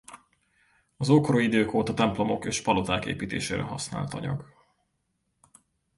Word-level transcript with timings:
Az 0.97 1.09
ókori 1.09 1.43
idők 1.43 1.73
óta 1.73 1.93
templomok 1.93 2.45
és 2.45 2.61
paloták 2.61 3.05
építésére 3.05 3.61
használt 3.61 4.13
anyag. 4.13 4.53